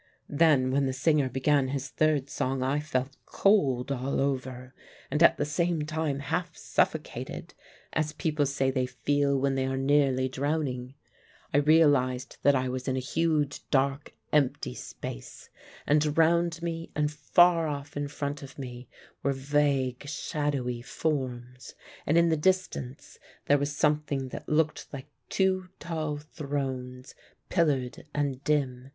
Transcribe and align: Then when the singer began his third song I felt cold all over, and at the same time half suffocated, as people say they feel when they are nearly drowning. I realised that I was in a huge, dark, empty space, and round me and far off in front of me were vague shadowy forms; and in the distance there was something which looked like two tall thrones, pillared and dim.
Then 0.29 0.71
when 0.71 0.87
the 0.87 0.93
singer 0.93 1.29
began 1.29 1.67
his 1.67 1.89
third 1.89 2.27
song 2.27 2.63
I 2.63 2.79
felt 2.79 3.17
cold 3.27 3.91
all 3.91 4.19
over, 4.19 4.73
and 5.11 5.21
at 5.21 5.37
the 5.37 5.45
same 5.45 5.83
time 5.85 6.17
half 6.21 6.57
suffocated, 6.57 7.53
as 7.93 8.11
people 8.11 8.47
say 8.47 8.71
they 8.71 8.87
feel 8.87 9.39
when 9.39 9.53
they 9.53 9.67
are 9.67 9.77
nearly 9.77 10.27
drowning. 10.27 10.95
I 11.53 11.57
realised 11.59 12.37
that 12.41 12.55
I 12.55 12.67
was 12.67 12.87
in 12.87 12.95
a 12.95 12.99
huge, 12.99 13.61
dark, 13.69 14.15
empty 14.33 14.73
space, 14.73 15.51
and 15.85 16.17
round 16.17 16.63
me 16.63 16.89
and 16.95 17.11
far 17.11 17.67
off 17.67 17.95
in 17.95 18.07
front 18.07 18.41
of 18.41 18.57
me 18.57 18.87
were 19.21 19.33
vague 19.33 20.07
shadowy 20.07 20.81
forms; 20.81 21.75
and 22.07 22.17
in 22.17 22.29
the 22.29 22.35
distance 22.35 23.19
there 23.45 23.59
was 23.59 23.75
something 23.77 24.29
which 24.29 24.41
looked 24.47 24.87
like 24.91 25.09
two 25.29 25.69
tall 25.77 26.17
thrones, 26.17 27.13
pillared 27.49 28.07
and 28.15 28.43
dim. 28.43 28.89